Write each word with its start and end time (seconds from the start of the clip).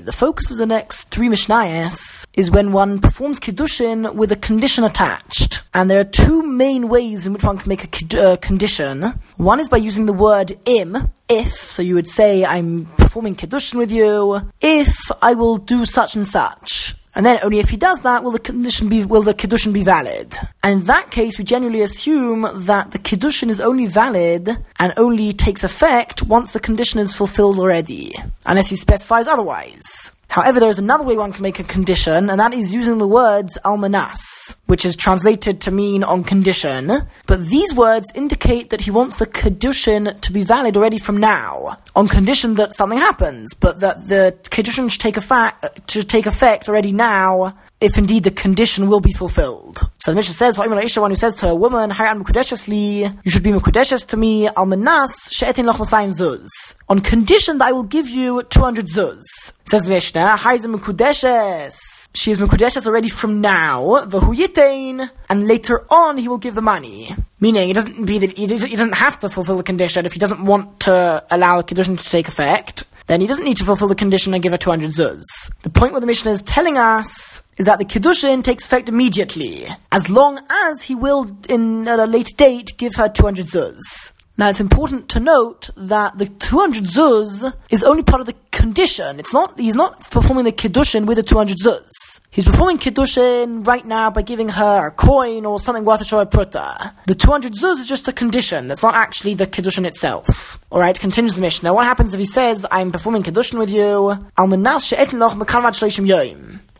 The 0.00 0.12
focus 0.12 0.50
of 0.50 0.56
the 0.56 0.64
next 0.64 1.10
three 1.10 1.28
Mishnayos 1.28 2.26
is 2.32 2.50
when 2.50 2.72
one 2.72 2.98
performs 2.98 3.38
Kiddushin 3.38 4.14
with 4.14 4.32
a 4.32 4.36
condition 4.36 4.84
attached. 4.84 5.60
And 5.74 5.90
there 5.90 6.00
are 6.00 6.04
two 6.04 6.42
main 6.42 6.88
ways 6.88 7.26
in 7.26 7.34
which 7.34 7.44
one 7.44 7.58
can 7.58 7.68
make 7.68 7.84
a 7.84 8.22
uh, 8.22 8.36
condition. 8.36 9.02
One 9.36 9.60
is 9.60 9.68
by 9.68 9.76
using 9.76 10.06
the 10.06 10.14
word 10.14 10.56
im, 10.64 11.10
if, 11.28 11.52
so 11.52 11.82
you 11.82 11.94
would 11.96 12.08
say, 12.08 12.42
I'm 12.42 12.86
performing 12.96 13.36
Kiddushin 13.36 13.74
with 13.74 13.90
you, 13.90 14.50
if 14.62 14.96
I 15.20 15.34
will 15.34 15.58
do 15.58 15.84
such 15.84 16.16
and 16.16 16.26
such. 16.26 16.94
And 17.14 17.24
then 17.26 17.38
only 17.42 17.58
if 17.58 17.70
he 17.70 17.76
does 17.76 18.00
that 18.00 18.22
will 18.22 18.30
the 18.30 18.38
condition 18.38 18.88
be 18.88 19.04
will 19.04 19.22
the 19.22 19.34
kiddushin 19.34 19.72
be 19.72 19.84
valid. 19.84 20.34
And 20.62 20.80
in 20.80 20.86
that 20.86 21.10
case, 21.10 21.38
we 21.38 21.44
generally 21.44 21.80
assume 21.80 22.48
that 22.66 22.90
the 22.90 22.98
kiddushin 22.98 23.48
is 23.48 23.60
only 23.60 23.86
valid 23.86 24.48
and 24.78 24.92
only 24.96 25.32
takes 25.32 25.64
effect 25.64 26.22
once 26.22 26.52
the 26.52 26.60
condition 26.60 27.00
is 27.00 27.14
fulfilled 27.14 27.58
already, 27.58 28.12
unless 28.46 28.68
he 28.68 28.76
specifies 28.76 29.26
otherwise. 29.26 30.12
However, 30.30 30.60
there 30.60 30.68
is 30.68 30.78
another 30.78 31.04
way 31.04 31.16
one 31.16 31.32
can 31.32 31.42
make 31.42 31.58
a 31.58 31.64
condition, 31.64 32.28
and 32.28 32.38
that 32.38 32.52
is 32.52 32.74
using 32.74 32.98
the 32.98 33.08
words 33.08 33.56
almanas, 33.64 34.54
which 34.66 34.84
is 34.84 34.94
translated 34.94 35.60
to 35.62 35.70
mean 35.70 36.04
on 36.04 36.22
condition. 36.22 36.92
But 37.26 37.46
these 37.46 37.74
words 37.74 38.12
indicate 38.14 38.68
that 38.70 38.82
he 38.82 38.90
wants 38.90 39.16
the 39.16 39.26
kedushin 39.26 40.20
to 40.20 40.32
be 40.32 40.44
valid 40.44 40.76
already 40.76 40.98
from 40.98 41.16
now, 41.16 41.78
on 41.96 42.08
condition 42.08 42.56
that 42.56 42.74
something 42.74 42.98
happens, 42.98 43.54
but 43.54 43.80
that 43.80 44.08
the 44.08 44.36
kedushin 44.50 44.90
should 44.90 45.00
take 45.00 45.16
effect, 45.16 45.64
uh, 45.64 45.68
should 45.88 46.10
take 46.10 46.26
effect 46.26 46.68
already 46.68 46.92
now, 46.92 47.56
if 47.80 47.96
indeed 47.96 48.24
the 48.24 48.30
condition 48.30 48.88
will 48.88 49.00
be 49.00 49.12
fulfilled. 49.12 49.88
So 49.98 50.10
the 50.10 50.16
Mishnah 50.16 50.34
says, 50.34 50.58
one 50.58 50.70
who 50.70 51.14
says 51.14 51.34
to 51.36 51.48
a 51.48 51.54
woman, 51.54 51.90
you 51.90 51.96
should 51.96 53.42
be 53.42 53.50
mekudeshes 53.50 54.06
to 54.08 54.16
me, 54.16 54.48
almanas 54.48 55.30
she'etin 55.30 55.66
loch 55.66 55.76
zuz. 55.76 56.48
On 56.88 57.00
condition 57.00 57.58
that 57.58 57.68
I 57.68 57.72
will 57.72 57.84
give 57.84 58.08
you 58.08 58.42
200 58.42 58.86
zuz. 58.86 59.22
Says 59.64 59.84
the 59.84 59.90
Mishnah, 59.90 60.36
mekudeshes. 60.38 62.08
She 62.14 62.32
is 62.32 62.40
mekudeshes 62.40 62.86
already 62.86 63.08
from 63.08 63.40
now, 63.40 64.04
v'hu 64.06 65.10
and 65.30 65.46
later 65.46 65.86
on 65.92 66.16
he 66.16 66.26
will 66.26 66.38
give 66.38 66.54
the 66.56 66.62
money. 66.62 67.14
Meaning, 67.38 67.70
it 67.70 67.74
doesn't 67.74 68.04
be 68.06 68.18
that 68.18 68.36
he 68.36 68.46
doesn't 68.46 68.94
have 68.94 69.20
to 69.20 69.28
fulfill 69.28 69.58
the 69.58 69.62
condition 69.62 70.04
if 70.04 70.12
he 70.14 70.18
doesn't 70.18 70.44
want 70.44 70.80
to 70.80 71.24
allow 71.30 71.60
a 71.60 71.62
condition 71.62 71.96
to 71.96 72.02
take 72.02 72.26
effect 72.26 72.82
then 73.08 73.20
he 73.20 73.26
doesn't 73.26 73.44
need 73.44 73.56
to 73.56 73.64
fulfill 73.64 73.88
the 73.88 73.94
condition 73.94 74.32
and 74.34 74.42
give 74.42 74.52
her 74.52 74.58
200 74.58 74.92
zuz. 74.92 75.22
The 75.62 75.70
point 75.70 75.92
what 75.92 76.00
the 76.00 76.06
Mishnah 76.06 76.30
is 76.30 76.42
telling 76.42 76.78
us 76.78 77.42
is 77.56 77.66
that 77.66 77.78
the 77.78 77.84
Kiddushin 77.84 78.44
takes 78.44 78.64
effect 78.64 78.88
immediately, 78.88 79.66
as 79.90 80.08
long 80.08 80.38
as 80.48 80.82
he 80.82 80.94
will, 80.94 81.36
in 81.48 81.88
at 81.88 81.98
a 81.98 82.04
later 82.04 82.34
date, 82.36 82.74
give 82.78 82.94
her 82.94 83.08
200 83.08 83.46
zuz. 83.46 84.12
Now 84.38 84.48
it's 84.48 84.60
important 84.60 85.08
to 85.08 85.18
note 85.18 85.70
that 85.76 86.16
the 86.16 86.26
200 86.26 86.84
zuz 86.84 87.52
is 87.70 87.82
only 87.82 88.04
part 88.04 88.20
of 88.20 88.28
the 88.28 88.36
condition. 88.52 89.18
It's 89.18 89.32
not, 89.32 89.58
he's 89.58 89.74
not 89.74 90.08
performing 90.12 90.44
the 90.44 90.52
kiddushin 90.52 91.06
with 91.06 91.16
the 91.16 91.24
200 91.24 91.56
zuz. 91.58 92.20
He's 92.30 92.44
performing 92.44 92.78
kiddushin 92.78 93.66
right 93.66 93.84
now 93.84 94.10
by 94.10 94.22
giving 94.22 94.48
her 94.50 94.86
a 94.86 94.90
coin 94.92 95.44
or 95.44 95.58
something 95.58 95.84
worth 95.84 96.02
a 96.02 96.04
shoy 96.04 96.24
pruta. 96.30 96.92
The 97.08 97.16
200 97.16 97.52
zuz 97.54 97.80
is 97.80 97.88
just 97.88 98.06
a 98.06 98.12
condition. 98.12 98.68
That's 98.68 98.84
not 98.84 98.94
actually 98.94 99.34
the 99.34 99.48
kiddushin 99.48 99.84
itself. 99.84 100.60
Alright, 100.70 101.00
continues 101.00 101.34
the 101.34 101.40
Mishnah. 101.40 101.74
What 101.74 101.86
happens 101.86 102.14
if 102.14 102.20
he 102.20 102.26
says, 102.26 102.64
I'm 102.70 102.92
performing 102.92 103.24
kiddushin 103.24 103.58
with 103.58 103.72
you, 103.72 104.16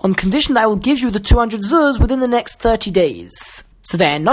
on 0.01 0.15
condition 0.15 0.55
that 0.55 0.63
I 0.63 0.67
will 0.69 0.77
give 0.77 1.01
you 1.01 1.11
the 1.11 1.19
200 1.19 1.61
zuz 1.63 1.99
within 2.01 2.21
the 2.21 2.29
next 2.29 2.61
30 2.61 2.93
days. 2.93 3.65
So 3.83 3.97
then, 3.97 4.25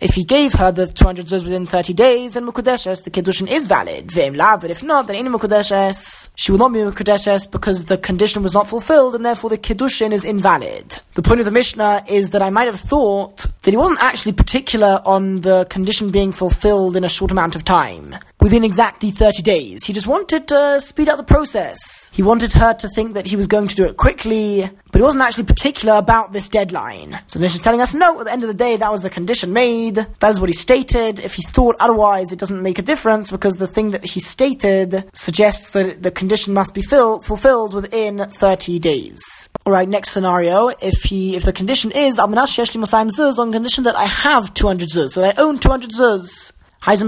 if 0.00 0.14
he 0.14 0.24
gave 0.24 0.52
her 0.54 0.70
the 0.70 0.86
200 0.86 1.26
zuz 1.26 1.44
within 1.44 1.66
30 1.66 1.94
days, 1.94 2.34
then 2.34 2.46
Mukudeshes, 2.46 3.04
the 3.04 3.10
Kiddushin 3.10 3.50
is 3.50 3.66
valid. 3.66 4.14
La, 4.36 4.56
but 4.56 4.70
if 4.70 4.82
not, 4.82 5.06
then 5.06 5.16
any 5.16 5.28
Mukudeshes, 5.28 6.28
she 6.34 6.52
will 6.52 6.58
not 6.58 6.72
be 6.72 6.80
Mukudeshes 6.80 7.50
because 7.50 7.86
the 7.86 7.98
condition 7.98 8.42
was 8.42 8.52
not 8.52 8.66
fulfilled 8.66 9.14
and 9.14 9.24
therefore 9.24 9.50
the 9.50 9.58
Kiddushin 9.58 10.12
is 10.12 10.24
invalid. 10.24 10.98
The 11.14 11.22
point 11.22 11.40
of 11.40 11.46
the 11.46 11.52
Mishnah 11.52 12.04
is 12.08 12.30
that 12.30 12.42
I 12.42 12.50
might 12.50 12.66
have 12.66 12.80
thought 12.80 13.46
that 13.62 13.70
he 13.70 13.76
wasn't 13.76 14.02
actually 14.02 14.32
particular 14.32 15.00
on 15.04 15.40
the 15.40 15.66
condition 15.70 16.10
being 16.10 16.32
fulfilled 16.32 16.96
in 16.96 17.04
a 17.04 17.08
short 17.08 17.30
amount 17.30 17.56
of 17.56 17.64
time 17.64 18.14
within 18.40 18.64
exactly 18.64 19.10
30 19.10 19.42
days. 19.42 19.84
He 19.84 19.92
just 19.92 20.06
wanted 20.06 20.46
to 20.48 20.80
speed 20.80 21.08
up 21.08 21.16
the 21.16 21.24
process. 21.24 22.10
He 22.12 22.22
wanted 22.22 22.52
her 22.52 22.74
to 22.74 22.88
think 22.90 23.14
that 23.14 23.26
he 23.26 23.36
was 23.36 23.46
going 23.46 23.68
to 23.68 23.74
do 23.74 23.84
it 23.84 23.96
quickly, 23.96 24.70
but 24.92 24.98
he 24.98 25.02
wasn't 25.02 25.22
actually 25.22 25.44
particular 25.44 25.96
about 25.96 26.32
this 26.32 26.48
deadline. 26.48 27.18
So 27.26 27.38
the 27.38 27.46
is 27.46 27.58
telling 27.58 27.80
us, 27.80 27.94
no, 27.94 28.20
at 28.20 28.26
the 28.26 28.32
end 28.32 28.44
of 28.44 28.48
the 28.48 28.54
day, 28.54 28.76
that 28.76 28.90
was 28.90 29.02
the 29.02 29.10
condition 29.10 29.52
made. 29.52 29.85
That 29.90 30.30
is 30.30 30.40
what 30.40 30.48
he 30.48 30.54
stated. 30.54 31.20
If 31.20 31.34
he 31.34 31.42
thought 31.42 31.76
otherwise, 31.80 32.32
it 32.32 32.38
doesn't 32.38 32.62
make 32.62 32.78
a 32.78 32.82
difference 32.82 33.30
because 33.30 33.56
the 33.56 33.66
thing 33.66 33.90
that 33.92 34.04
he 34.04 34.20
stated 34.20 35.08
suggests 35.12 35.70
that 35.70 36.02
the 36.02 36.10
condition 36.10 36.54
must 36.54 36.74
be 36.74 36.82
fill- 36.82 37.20
fulfilled 37.20 37.74
within 37.74 38.18
30 38.18 38.78
days. 38.78 39.48
Alright, 39.66 39.88
next 39.88 40.10
scenario. 40.10 40.68
If 40.80 41.02
he, 41.02 41.36
if 41.36 41.44
the 41.44 41.52
condition 41.52 41.90
is, 41.92 42.18
I'mnas 42.18 42.52
sheeshlimosaim 42.54 43.10
zuz 43.10 43.38
on 43.38 43.52
condition 43.52 43.84
that 43.84 43.96
I 43.96 44.04
have 44.04 44.54
200 44.54 44.88
zuz, 44.88 45.10
so 45.10 45.20
that 45.20 45.38
I 45.38 45.42
own 45.42 45.58
200 45.58 45.90
zuz, 45.90 46.52
He's 46.88 47.02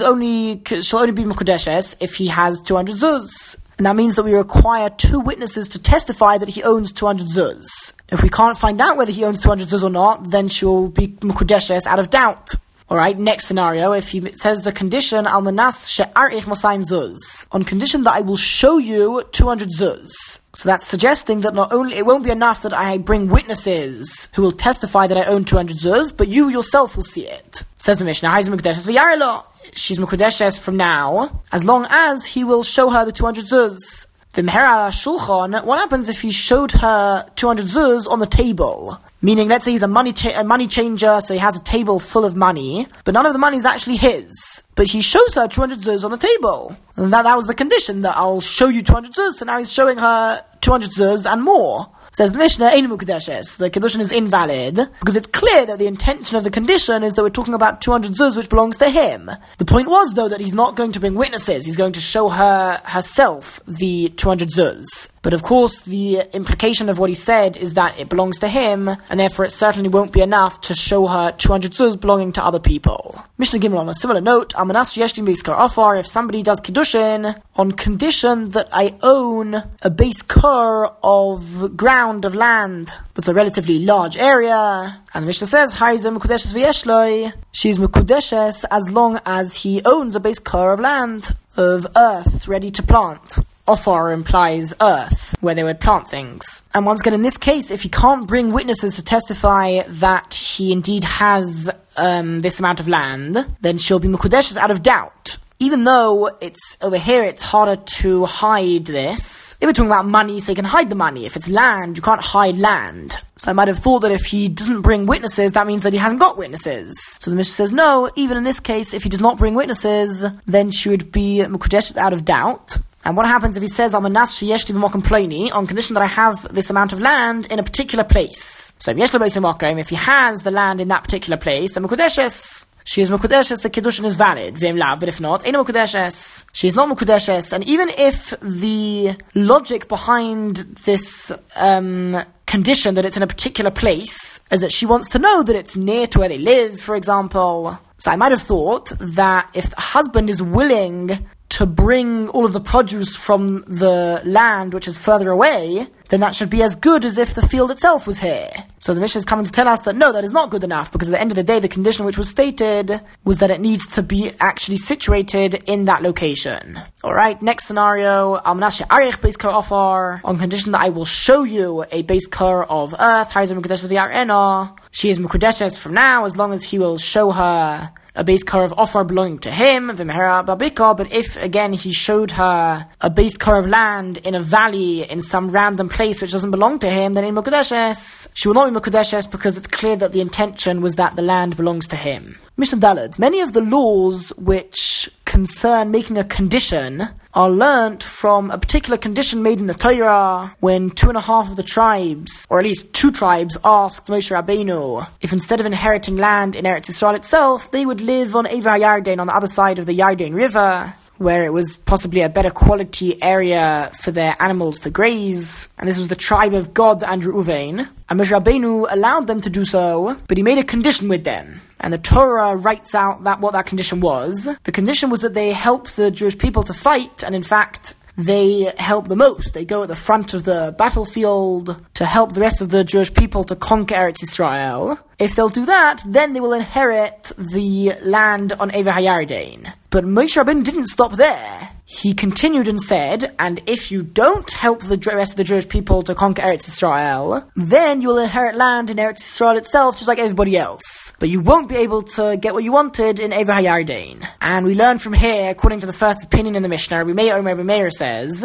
only 0.00 0.62
shall 0.80 1.00
only 1.00 1.12
be 1.12 1.24
mukudeshes 1.24 1.96
if 2.00 2.14
he 2.14 2.28
has 2.28 2.60
two 2.62 2.76
hundred 2.76 2.96
zuz. 2.96 3.56
And 3.76 3.86
that 3.86 3.94
means 3.94 4.14
that 4.16 4.22
we 4.22 4.32
require 4.32 4.88
two 4.88 5.20
witnesses 5.20 5.68
to 5.70 5.78
testify 5.78 6.38
that 6.38 6.48
he 6.48 6.62
owns 6.62 6.90
200 6.92 7.26
zuz. 7.28 7.92
If 8.10 8.22
we 8.22 8.30
can't 8.30 8.58
find 8.58 8.80
out 8.80 8.96
whether 8.96 9.12
he 9.12 9.24
owns 9.24 9.40
200 9.40 9.68
zuz 9.68 9.82
or 9.82 9.90
not, 9.90 10.30
then 10.30 10.48
she 10.48 10.64
will 10.64 10.88
be 10.88 11.08
mukudeshes 11.08 11.86
out 11.86 11.98
of 11.98 12.08
doubt. 12.10 12.54
Alright, 12.90 13.18
next 13.18 13.44
scenario, 13.44 13.92
if 13.92 14.08
he 14.08 14.32
says 14.38 14.62
the 14.62 14.72
condition, 14.72 15.26
almanas 15.26 15.90
she'arich 15.90 16.44
mosaim 16.44 16.82
zuz, 16.82 17.46
on 17.52 17.62
condition 17.62 18.04
that 18.04 18.14
I 18.14 18.22
will 18.22 18.38
show 18.38 18.78
you 18.78 19.24
200 19.32 19.68
zuz. 19.68 20.08
So 20.54 20.70
that's 20.70 20.86
suggesting 20.86 21.40
that 21.40 21.52
not 21.52 21.70
only, 21.70 21.96
it 21.96 22.06
won't 22.06 22.24
be 22.24 22.30
enough 22.30 22.62
that 22.62 22.72
I 22.72 22.96
bring 22.96 23.28
witnesses 23.28 24.28
who 24.32 24.40
will 24.40 24.52
testify 24.52 25.06
that 25.06 25.18
I 25.18 25.24
own 25.24 25.44
200 25.44 25.76
zuz, 25.76 26.16
but 26.16 26.28
you 26.28 26.48
yourself 26.48 26.96
will 26.96 27.04
see 27.04 27.26
it. 27.26 27.62
Says 27.76 27.98
the 27.98 28.06
Mishnah, 28.06 28.34
she's 28.36 28.48
mukudeshes 28.48 30.58
from 30.58 30.78
now, 30.78 31.42
as 31.52 31.64
long 31.64 31.86
as 31.90 32.24
he 32.24 32.42
will 32.42 32.62
show 32.62 32.88
her 32.88 33.04
the 33.04 33.12
200 33.12 33.44
zuz. 33.44 34.06
The 34.38 34.44
Shulchan, 34.44 35.64
what 35.64 35.78
happens 35.80 36.08
if 36.08 36.20
he 36.20 36.30
showed 36.30 36.70
her 36.70 37.26
200 37.34 37.66
zuz 37.66 38.08
on 38.08 38.20
the 38.20 38.26
table? 38.26 38.96
Meaning, 39.20 39.48
let's 39.48 39.64
say 39.64 39.72
he's 39.72 39.82
a 39.82 39.88
money, 39.88 40.12
cha- 40.12 40.38
a 40.38 40.44
money 40.44 40.68
changer, 40.68 41.20
so 41.20 41.34
he 41.34 41.40
has 41.40 41.56
a 41.58 41.64
table 41.64 41.98
full 41.98 42.24
of 42.24 42.36
money, 42.36 42.86
but 43.02 43.14
none 43.14 43.26
of 43.26 43.32
the 43.32 43.40
money 43.40 43.56
is 43.56 43.64
actually 43.64 43.96
his. 43.96 44.62
But 44.76 44.86
he 44.86 45.00
shows 45.00 45.34
her 45.34 45.48
200 45.48 45.80
zuz 45.80 46.04
on 46.04 46.12
the 46.12 46.18
table. 46.18 46.76
And 46.94 47.12
that, 47.12 47.22
that 47.22 47.34
was 47.34 47.48
the 47.48 47.54
condition, 47.54 48.02
that 48.02 48.16
I'll 48.16 48.40
show 48.40 48.68
you 48.68 48.80
200 48.80 49.12
zuz, 49.12 49.32
so 49.32 49.44
now 49.44 49.58
he's 49.58 49.72
showing 49.72 49.98
her 49.98 50.44
200 50.60 50.90
zuz 50.92 51.28
and 51.28 51.42
more. 51.42 51.90
Says 52.18 52.32
the 52.32 52.38
Mishnah, 52.38 52.70
Ein 52.74 52.88
Mukdeshes. 52.88 53.58
The 53.58 53.70
condition 53.70 54.00
is 54.00 54.10
invalid 54.10 54.74
because 54.98 55.14
it's 55.14 55.28
clear 55.28 55.64
that 55.66 55.78
the 55.78 55.86
intention 55.86 56.36
of 56.36 56.42
the 56.42 56.50
condition 56.50 57.04
is 57.04 57.14
that 57.14 57.22
we're 57.22 57.30
talking 57.30 57.54
about 57.54 57.80
200 57.80 58.10
zuz 58.10 58.36
which 58.36 58.48
belongs 58.48 58.76
to 58.78 58.90
him. 58.90 59.30
The 59.58 59.64
point 59.64 59.86
was, 59.86 60.14
though, 60.14 60.28
that 60.28 60.40
he's 60.40 60.52
not 60.52 60.74
going 60.74 60.90
to 60.90 60.98
bring 60.98 61.14
witnesses. 61.14 61.64
He's 61.64 61.76
going 61.76 61.92
to 61.92 62.00
show 62.00 62.28
her 62.28 62.80
herself 62.84 63.60
the 63.68 64.08
200 64.08 64.48
zuz. 64.48 65.06
But 65.22 65.34
of 65.34 65.42
course, 65.42 65.80
the 65.80 66.22
implication 66.32 66.88
of 66.88 66.98
what 66.98 67.08
he 67.08 67.14
said 67.14 67.56
is 67.56 67.74
that 67.74 67.98
it 67.98 68.08
belongs 68.08 68.38
to 68.38 68.48
him, 68.48 68.88
and 68.88 69.20
therefore 69.20 69.44
it 69.44 69.50
certainly 69.50 69.88
won't 69.88 70.12
be 70.12 70.20
enough 70.20 70.60
to 70.62 70.74
show 70.74 71.06
her 71.06 71.32
200 71.32 71.72
zuz 71.72 72.00
belonging 72.00 72.32
to 72.32 72.44
other 72.44 72.60
people. 72.60 73.22
Mishnah 73.36 73.60
Gimel 73.60 73.78
on 73.78 73.88
a 73.88 73.94
similar 73.94 74.20
note, 74.20 74.54
Amanas 74.54 74.96
Yeshtim 74.96 75.26
Beiskar 75.26 75.56
Afar, 75.58 75.96
if 75.96 76.06
somebody 76.06 76.42
does 76.42 76.60
Kiddushin, 76.60 77.40
on 77.56 77.72
condition 77.72 78.50
that 78.50 78.68
I 78.72 78.96
own 79.02 79.62
a 79.82 79.90
base 79.90 80.22
car 80.22 80.96
of 81.02 81.76
ground, 81.76 82.24
of 82.24 82.34
land, 82.34 82.92
that's 83.14 83.28
a 83.28 83.34
relatively 83.34 83.78
large 83.80 84.16
area, 84.16 85.00
and 85.14 85.22
the 85.22 85.26
Mishnah 85.26 85.46
says, 85.46 85.74
Haiza 85.74 86.16
Mekudeshes 86.16 86.54
V'yeshloi, 86.54 87.32
she's 87.52 87.78
Mekudeshes 87.78 88.64
as 88.70 88.90
long 88.90 89.20
as 89.26 89.56
he 89.56 89.82
owns 89.84 90.16
a 90.16 90.20
base 90.20 90.38
car 90.38 90.72
of 90.72 90.80
land, 90.80 91.36
of 91.56 91.86
earth, 91.96 92.46
ready 92.48 92.70
to 92.70 92.82
plant. 92.82 93.38
Ofar 93.68 94.12
implies 94.12 94.74
earth, 94.80 95.36
where 95.40 95.54
they 95.54 95.62
would 95.62 95.78
plant 95.78 96.08
things. 96.08 96.62
And 96.74 96.86
once 96.86 97.00
again, 97.00 97.14
in 97.14 97.22
this 97.22 97.36
case, 97.36 97.70
if 97.70 97.82
he 97.82 97.88
can't 97.88 98.26
bring 98.26 98.52
witnesses 98.52 98.96
to 98.96 99.04
testify 99.04 99.82
that 99.86 100.34
he 100.34 100.72
indeed 100.72 101.04
has 101.04 101.70
um, 101.96 102.40
this 102.40 102.58
amount 102.58 102.80
of 102.80 102.88
land, 102.88 103.46
then 103.60 103.78
she'll 103.78 103.98
be 103.98 104.08
Mukudeshes 104.08 104.56
out 104.56 104.70
of 104.70 104.82
doubt. 104.82 105.38
Even 105.60 105.82
though 105.82 106.26
it's 106.40 106.76
over 106.80 106.96
here, 106.96 107.24
it's 107.24 107.42
harder 107.42 107.76
to 107.84 108.24
hide 108.26 108.86
this. 108.86 109.56
If 109.60 109.66
we're 109.66 109.72
talking 109.72 109.90
about 109.90 110.06
money, 110.06 110.38
so 110.38 110.52
you 110.52 110.56
can 110.56 110.64
hide 110.64 110.88
the 110.88 110.94
money. 110.94 111.26
If 111.26 111.34
it's 111.34 111.48
land, 111.48 111.96
you 111.96 112.02
can't 112.02 112.22
hide 112.22 112.56
land. 112.56 113.18
So 113.36 113.50
I 113.50 113.54
might 113.54 113.66
have 113.66 113.78
thought 113.78 114.00
that 114.00 114.12
if 114.12 114.24
he 114.24 114.48
doesn't 114.48 114.82
bring 114.82 115.06
witnesses, 115.06 115.52
that 115.52 115.66
means 115.66 115.82
that 115.82 115.92
he 115.92 115.98
hasn't 115.98 116.20
got 116.20 116.38
witnesses. 116.38 116.94
So 117.20 117.30
the 117.30 117.36
Mishnah 117.36 117.54
says, 117.54 117.72
no, 117.72 118.08
even 118.14 118.36
in 118.36 118.44
this 118.44 118.60
case, 118.60 118.94
if 118.94 119.02
he 119.02 119.08
does 119.08 119.20
not 119.20 119.36
bring 119.36 119.54
witnesses, 119.54 120.24
then 120.46 120.70
she 120.70 120.88
would 120.90 121.10
be 121.10 121.38
Mukudeshes 121.40 121.96
out 121.96 122.12
of 122.12 122.24
doubt. 122.24 122.78
And 123.08 123.16
what 123.16 123.24
happens 123.24 123.56
if 123.56 123.62
he 123.62 123.68
says, 123.68 123.94
I'm 123.94 124.04
a 124.04 124.10
nas 124.10 124.32
sheyeshti 124.32 124.76
b'mokum 124.76 125.54
on 125.54 125.66
condition 125.66 125.94
that 125.94 126.02
I 126.02 126.06
have 126.06 126.42
this 126.54 126.68
amount 126.68 126.92
of 126.92 127.00
land 127.00 127.46
in 127.50 127.58
a 127.58 127.62
particular 127.62 128.04
place? 128.04 128.74
So 128.76 128.90
if 128.90 129.88
he 129.88 129.96
has 129.96 130.42
the 130.42 130.50
land 130.50 130.82
in 130.82 130.88
that 130.88 131.04
particular 131.04 131.38
place, 131.38 131.72
then 131.72 131.84
Mekudeshes, 131.84 132.66
she 132.84 133.00
is 133.00 133.08
Mukudeshes, 133.08 133.62
the 133.62 133.70
Kiddushin 133.70 134.04
is 134.04 134.16
valid. 134.16 134.58
Vim 134.58 134.76
but 134.76 135.08
if 135.08 135.22
not, 135.22 135.46
ain't 135.46 135.56
Mukudeshes. 135.56 136.44
She 136.52 136.66
is 136.66 136.74
not 136.74 136.94
Mukudeshes. 136.94 137.50
And 137.50 137.66
even 137.66 137.88
if 137.96 138.38
the 138.42 139.16
logic 139.34 139.88
behind 139.88 140.56
this 140.84 141.32
um, 141.56 142.14
condition 142.44 142.94
that 142.96 143.06
it's 143.06 143.16
in 143.16 143.22
a 143.22 143.26
particular 143.26 143.70
place 143.70 144.38
is 144.50 144.60
that 144.60 144.70
she 144.70 144.84
wants 144.84 145.08
to 145.08 145.18
know 145.18 145.42
that 145.42 145.56
it's 145.56 145.76
near 145.76 146.06
to 146.08 146.18
where 146.18 146.28
they 146.28 146.36
live, 146.36 146.78
for 146.78 146.94
example. 146.94 147.78
So 147.96 148.10
I 148.10 148.16
might 148.16 148.32
have 148.32 148.42
thought 148.42 148.90
that 149.00 149.50
if 149.54 149.70
the 149.70 149.80
husband 149.80 150.28
is 150.28 150.42
willing 150.42 151.26
to 151.50 151.66
bring 151.66 152.28
all 152.28 152.44
of 152.44 152.52
the 152.52 152.60
produce 152.60 153.16
from 153.16 153.62
the 153.62 154.20
land 154.24 154.74
which 154.74 154.86
is 154.86 155.02
further 155.02 155.30
away, 155.30 155.86
then 156.08 156.20
that 156.20 156.34
should 156.34 156.50
be 156.50 156.62
as 156.62 156.74
good 156.74 157.04
as 157.04 157.18
if 157.18 157.34
the 157.34 157.46
field 157.46 157.70
itself 157.70 158.06
was 158.06 158.18
here. 158.18 158.50
So 158.80 158.94
the 158.94 159.00
Mishnah 159.00 159.20
is 159.20 159.24
coming 159.24 159.44
to 159.44 159.52
tell 159.52 159.68
us 159.68 159.82
that 159.82 159.96
no, 159.96 160.12
that 160.12 160.24
is 160.24 160.32
not 160.32 160.50
good 160.50 160.64
enough, 160.64 160.92
because 160.92 161.08
at 161.08 161.12
the 161.12 161.20
end 161.20 161.32
of 161.32 161.36
the 161.36 161.44
day, 161.44 161.58
the 161.58 161.68
condition 161.68 162.06
which 162.06 162.18
was 162.18 162.28
stated 162.28 163.00
was 163.24 163.38
that 163.38 163.50
it 163.50 163.60
needs 163.60 163.86
to 163.88 164.02
be 164.02 164.30
actually 164.40 164.76
situated 164.76 165.62
in 165.66 165.86
that 165.86 166.02
location. 166.02 166.80
Alright, 167.02 167.42
next 167.42 167.64
scenario, 167.66 168.36
Almanashe 168.36 168.86
Arich 168.88 169.20
base 169.20 169.36
car 169.36 169.50
offer, 169.50 170.20
on 170.24 170.38
condition 170.38 170.72
that 170.72 170.82
I 170.82 170.90
will 170.90 171.04
show 171.04 171.42
you 171.42 171.84
a 171.92 172.02
base 172.02 172.26
car 172.26 172.64
of 172.64 172.94
earth, 172.98 173.32
she 173.32 175.10
is 175.10 175.18
Mukudeshes 175.18 175.78
from 175.78 175.94
now, 175.94 176.24
as 176.24 176.36
long 176.36 176.52
as 176.52 176.64
he 176.64 176.78
will 176.78 176.98
show 176.98 177.30
her 177.30 177.92
a 178.18 178.24
base 178.24 178.42
car 178.42 178.64
of 178.64 178.72
offer 178.76 179.04
belonging 179.04 179.38
to 179.38 179.50
him, 179.50 179.90
Vimhera 179.90 180.44
Babika, 180.44 180.96
but 180.96 181.12
if 181.12 181.36
again 181.36 181.72
he 181.72 181.92
showed 181.92 182.32
her 182.32 182.86
a 183.00 183.08
base 183.08 183.36
car 183.36 183.60
of 183.60 183.66
land 183.68 184.18
in 184.26 184.34
a 184.34 184.40
valley 184.40 185.08
in 185.08 185.22
some 185.22 185.48
random 185.48 185.88
place 185.88 186.20
which 186.20 186.32
doesn't 186.32 186.50
belong 186.50 186.80
to 186.80 186.90
him, 186.90 187.14
then 187.14 187.24
in 187.24 187.34
Mukadeshes, 187.36 188.26
she 188.34 188.48
will 188.48 188.54
not 188.54 188.72
be 188.72 188.78
Mukadeshes 188.78 189.30
because 189.30 189.56
it's 189.56 189.68
clear 189.68 189.94
that 189.94 190.10
the 190.10 190.20
intention 190.20 190.80
was 190.80 190.96
that 190.96 191.14
the 191.14 191.22
land 191.22 191.56
belongs 191.56 191.86
to 191.86 191.96
him. 191.96 192.36
Mishnah 192.60 192.80
Daled, 192.80 193.20
many 193.20 193.38
of 193.38 193.52
the 193.52 193.60
laws 193.60 194.30
which 194.30 195.08
concern 195.24 195.92
making 195.92 196.18
a 196.18 196.24
condition 196.24 197.08
are 197.32 197.48
learnt 197.48 198.02
from 198.02 198.50
a 198.50 198.58
particular 198.58 198.98
condition 198.98 199.44
made 199.44 199.60
in 199.60 199.68
the 199.68 199.74
Torah 199.74 200.56
when 200.58 200.90
two 200.90 201.08
and 201.08 201.16
a 201.16 201.20
half 201.20 201.48
of 201.48 201.54
the 201.54 201.62
tribes, 201.62 202.48
or 202.50 202.58
at 202.58 202.64
least 202.64 202.92
two 202.92 203.12
tribes, 203.12 203.56
asked 203.64 204.08
Moshe 204.08 204.32
Rabbeinu 204.32 205.06
if 205.20 205.32
instead 205.32 205.60
of 205.60 205.66
inheriting 205.66 206.16
land 206.16 206.56
in 206.56 206.64
Eretz 206.64 206.90
Israel 206.90 207.14
itself, 207.14 207.70
they 207.70 207.86
would 207.86 208.00
live 208.00 208.34
on 208.34 208.48
Eva 208.48 208.70
Yarden 208.70 209.20
on 209.20 209.28
the 209.28 209.36
other 209.36 209.46
side 209.46 209.78
of 209.78 209.86
the 209.86 209.96
Yarden 209.96 210.34
River 210.34 210.94
where 211.18 211.44
it 211.44 211.52
was 211.52 211.76
possibly 211.84 212.22
a 212.22 212.28
better 212.28 212.50
quality 212.50 213.22
area 213.22 213.90
for 214.00 214.10
their 214.10 214.36
animals 214.40 214.78
to 214.80 214.90
graze. 214.90 215.68
And 215.78 215.88
this 215.88 215.98
was 215.98 216.08
the 216.08 216.16
tribe 216.16 216.54
of 216.54 216.72
Gad 216.74 217.02
and 217.02 217.22
Reuven. 217.22 217.88
And 218.08 218.20
Moshe 218.20 218.32
Rabbeinu 218.32 218.86
allowed 218.90 219.26
them 219.26 219.40
to 219.42 219.50
do 219.50 219.64
so, 219.64 220.16
but 220.28 220.36
he 220.36 220.42
made 220.42 220.58
a 220.58 220.64
condition 220.64 221.08
with 221.08 221.24
them. 221.24 221.60
And 221.80 221.92
the 221.92 221.98
Torah 221.98 222.56
writes 222.56 222.94
out 222.94 223.24
that 223.24 223.40
what 223.40 223.52
that 223.52 223.66
condition 223.66 224.00
was. 224.00 224.48
The 224.64 224.72
condition 224.72 225.10
was 225.10 225.20
that 225.20 225.34
they 225.34 225.52
help 225.52 225.88
the 225.90 226.10
Jewish 226.10 226.38
people 226.38 226.62
to 226.64 226.72
fight, 226.72 227.22
and 227.22 227.34
in 227.34 227.42
fact, 227.42 227.94
they 228.18 228.72
help 228.78 229.06
the 229.08 229.16
most. 229.16 229.54
They 229.54 229.64
go 229.64 229.84
at 229.84 229.88
the 229.88 229.96
front 229.96 230.34
of 230.34 230.42
the 230.42 230.74
battlefield 230.76 231.76
to 231.94 232.04
help 232.04 232.34
the 232.34 232.40
rest 232.40 232.60
of 232.60 232.68
the 232.68 232.84
Jewish 232.84 233.14
people 233.14 233.44
to 233.44 233.54
conquer 233.56 233.94
Eretz 233.94 234.22
Israel. 234.22 234.98
If 235.18 235.36
they'll 235.36 235.48
do 235.48 235.64
that, 235.66 236.02
then 236.04 236.32
they 236.32 236.40
will 236.40 236.52
inherit 236.52 237.32
the 237.38 237.94
land 238.02 238.52
on 238.54 238.74
Eva 238.74 238.90
Hayardain. 238.90 239.72
But 239.90 240.04
Moshe 240.04 240.36
Rabbeinu 240.36 240.64
didn't 240.64 240.86
stop 240.86 241.12
there. 241.12 241.70
He 241.90 242.12
continued 242.12 242.68
and 242.68 242.78
said, 242.78 243.34
and 243.38 243.62
if 243.66 243.90
you 243.90 244.02
don't 244.02 244.52
help 244.52 244.82
the 244.82 244.98
rest 245.14 245.32
of 245.32 245.36
the 245.38 245.44
Jewish 245.44 245.66
people 245.66 246.02
to 246.02 246.14
conquer 246.14 246.42
Eretz 246.42 246.68
Israel, 246.68 247.50
then 247.56 248.02
you 248.02 248.08
will 248.08 248.18
inherit 248.18 248.56
land 248.56 248.90
in 248.90 248.98
Eretz 248.98 249.20
Israel 249.20 249.56
itself 249.56 249.96
just 249.96 250.06
like 250.06 250.18
everybody 250.18 250.54
else. 250.54 251.14
But 251.18 251.30
you 251.30 251.40
won't 251.40 251.66
be 251.66 251.76
able 251.76 252.02
to 252.02 252.36
get 252.36 252.52
what 252.52 252.62
you 252.62 252.72
wanted 252.72 253.18
in 253.18 253.32
Eva 253.32 253.52
Hayardain. 253.52 254.28
And 254.42 254.66
we 254.66 254.74
learn 254.74 254.98
from 254.98 255.14
here, 255.14 255.48
according 255.50 255.80
to 255.80 255.86
the 255.86 255.94
first 255.94 256.22
opinion 256.22 256.56
in 256.56 256.62
the 256.62 256.68
Mishnah, 256.68 256.98
Rabbi 256.98 257.14
Meir, 257.14 257.40
Rabbi 257.40 257.62
Meir 257.62 257.90
says, 257.90 258.44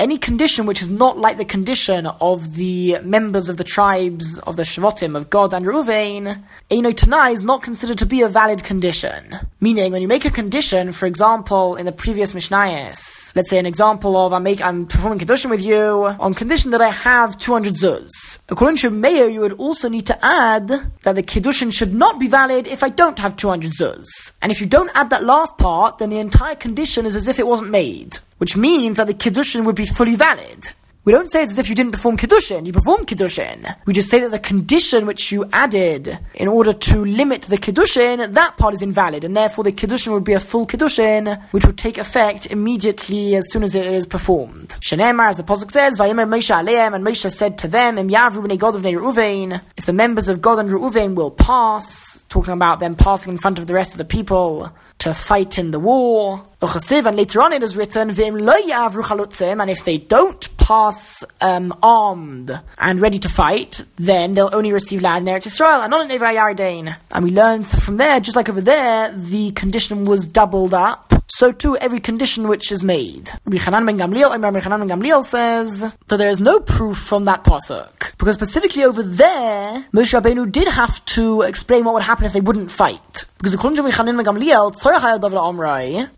any 0.00 0.18
condition 0.18 0.66
which 0.66 0.82
is 0.82 0.88
not 0.88 1.18
like 1.18 1.36
the 1.38 1.44
condition 1.44 2.06
of 2.08 2.56
the 2.56 2.98
members 3.04 3.48
of 3.48 3.58
the 3.58 3.64
tribes 3.64 4.40
of 4.40 4.56
the 4.56 4.64
Shavotim 4.64 5.16
of 5.16 5.30
Gad 5.30 5.52
and 5.52 5.64
Reuven, 5.64 6.42
enoi 6.68 6.96
tanai 6.96 7.30
is 7.32 7.42
not 7.42 7.62
considered 7.62 7.98
to 7.98 8.06
be 8.06 8.22
a 8.22 8.28
valid 8.28 8.64
condition. 8.64 9.38
Meaning, 9.62 9.92
when 9.92 10.02
you 10.02 10.08
make 10.08 10.24
a 10.24 10.30
condition, 10.30 10.90
for 10.90 11.06
example, 11.06 11.76
in 11.76 11.86
the 11.86 11.92
previous 11.92 12.32
Mishnayos, 12.32 13.32
let's 13.36 13.48
say 13.48 13.60
an 13.60 13.64
example 13.64 14.16
of 14.16 14.32
I'm, 14.32 14.42
make, 14.42 14.60
I'm 14.60 14.86
performing 14.86 15.20
Kedushin 15.20 15.50
with 15.50 15.62
you 15.62 16.16
on 16.18 16.34
condition 16.34 16.72
that 16.72 16.80
I 16.80 16.88
have 16.88 17.38
200 17.38 17.74
zuz. 17.74 18.38
According 18.48 18.78
to 18.78 18.90
Meir, 18.90 19.28
you 19.28 19.38
would 19.38 19.52
also 19.52 19.88
need 19.88 20.04
to 20.06 20.18
add 20.20 20.66
that 20.66 21.14
the 21.14 21.22
Kedushin 21.22 21.72
should 21.72 21.94
not 21.94 22.18
be 22.18 22.26
valid 22.26 22.66
if 22.66 22.82
I 22.82 22.88
don't 22.88 23.20
have 23.20 23.36
200 23.36 23.70
zuz. 23.70 24.32
And 24.42 24.50
if 24.50 24.60
you 24.60 24.66
don't 24.66 24.90
add 24.96 25.10
that 25.10 25.22
last 25.22 25.56
part, 25.58 25.98
then 25.98 26.10
the 26.10 26.18
entire 26.18 26.56
condition 26.56 27.06
is 27.06 27.14
as 27.14 27.28
if 27.28 27.38
it 27.38 27.46
wasn't 27.46 27.70
made. 27.70 28.18
Which 28.38 28.56
means 28.56 28.96
that 28.96 29.06
the 29.06 29.14
Kedushin 29.14 29.64
would 29.64 29.76
be 29.76 29.86
fully 29.86 30.16
valid. 30.16 30.72
We 31.04 31.12
don't 31.12 31.28
say 31.28 31.42
it's 31.42 31.54
as 31.54 31.58
if 31.58 31.68
you 31.68 31.74
didn't 31.74 31.90
perform 31.90 32.16
Kiddushin, 32.16 32.64
you 32.64 32.72
performed 32.72 33.08
Kiddushin. 33.08 33.76
We 33.86 33.92
just 33.92 34.08
say 34.08 34.20
that 34.20 34.30
the 34.30 34.38
condition 34.38 35.04
which 35.04 35.32
you 35.32 35.44
added 35.52 36.16
in 36.34 36.46
order 36.46 36.72
to 36.72 37.04
limit 37.04 37.42
the 37.42 37.58
Kiddushin, 37.58 38.34
that 38.34 38.56
part 38.56 38.72
is 38.74 38.82
invalid, 38.82 39.24
and 39.24 39.36
therefore 39.36 39.64
the 39.64 39.72
Kiddushin 39.72 40.12
would 40.12 40.22
be 40.22 40.34
a 40.34 40.38
full 40.38 40.64
Kiddushin, 40.64 41.42
which 41.50 41.66
would 41.66 41.76
take 41.76 41.98
effect 41.98 42.46
immediately 42.52 43.34
as 43.34 43.50
soon 43.50 43.64
as 43.64 43.74
it 43.74 43.84
is 43.84 44.06
performed. 44.06 44.76
Shenemar, 44.78 45.28
as 45.28 45.36
the 45.36 45.42
Pasuk 45.42 45.72
says, 45.72 45.98
Vayemer 45.98 46.28
Moshe 46.28 46.54
Aleim, 46.54 46.94
and 46.94 47.04
Moshe 47.04 47.28
said 47.32 47.58
to 47.58 47.66
them, 47.66 47.96
God 48.06 48.76
of 48.76 48.86
if 48.86 49.86
the 49.86 49.92
members 49.92 50.28
of 50.28 50.40
Gad 50.40 50.60
and 50.60 50.70
Reuven 50.70 51.16
will 51.16 51.32
pass, 51.32 52.24
talking 52.28 52.54
about 52.54 52.78
them 52.78 52.94
passing 52.94 53.32
in 53.32 53.38
front 53.38 53.58
of 53.58 53.66
the 53.66 53.74
rest 53.74 53.90
of 53.90 53.98
the 53.98 54.04
people, 54.04 54.72
to 54.98 55.12
fight 55.12 55.58
in 55.58 55.72
the 55.72 55.80
war. 55.80 56.46
And 56.62 57.16
later 57.16 57.42
on 57.42 57.52
it 57.52 57.64
is 57.64 57.76
written, 57.76 58.08
and 58.10 59.70
if 59.70 59.84
they 59.84 59.98
don't 59.98 60.56
pass 60.58 60.91
um, 61.40 61.72
armed 61.82 62.50
and 62.78 63.00
ready 63.00 63.18
to 63.18 63.28
fight, 63.28 63.84
then 63.96 64.34
they'll 64.34 64.50
only 64.52 64.72
receive 64.72 65.02
land 65.02 65.28
in 65.28 65.34
Eretz 65.34 65.46
Israel 65.46 65.82
and 65.82 65.90
not 65.90 66.10
in 66.10 66.18
Evrei 66.18 66.36
Yardain. 66.36 66.96
And 67.10 67.24
we 67.24 67.30
learn 67.30 67.64
from 67.64 67.96
there, 67.96 68.20
just 68.20 68.36
like 68.36 68.48
over 68.48 68.60
there, 68.60 69.12
the 69.12 69.52
condition 69.52 70.04
was 70.04 70.26
doubled 70.26 70.74
up. 70.74 71.21
So 71.34 71.50
too, 71.50 71.78
every 71.78 71.98
condition 71.98 72.46
which 72.46 72.70
is 72.70 72.84
made. 72.84 73.30
Rabbi 73.46 73.56
ben 73.56 73.98
Gamliel, 73.98 74.38
Rabbi 74.38 74.60
Chanan 74.60 74.86
ben 74.86 75.00
Gamliel 75.00 75.24
says 75.24 75.80
that 75.80 76.16
there 76.18 76.28
is 76.28 76.38
no 76.38 76.60
proof 76.60 76.98
from 76.98 77.24
that 77.24 77.42
pasuk 77.42 78.12
because 78.18 78.34
specifically 78.34 78.84
over 78.84 79.02
there, 79.02 79.86
Moshe 79.94 80.12
Rabbeinu 80.12 80.52
did 80.52 80.68
have 80.68 81.02
to 81.06 81.40
explain 81.40 81.84
what 81.86 81.94
would 81.94 82.02
happen 82.02 82.26
if 82.26 82.34
they 82.34 82.42
wouldn't 82.42 82.70
fight. 82.70 83.24
Because 83.38 83.54
according 83.54 83.76
to 83.78 83.82
Mechanin 83.82 84.22
Gamliel, 84.22 84.72